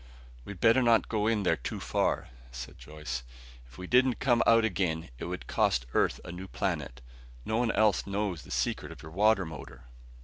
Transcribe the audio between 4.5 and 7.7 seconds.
again it would cost Earth a new planet. No